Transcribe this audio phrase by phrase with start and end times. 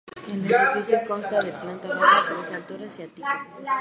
[0.31, 3.21] El edificio consta de planta baja, tres alturas y ático.